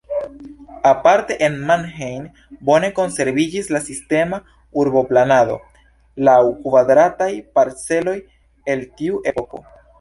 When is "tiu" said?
9.01-9.25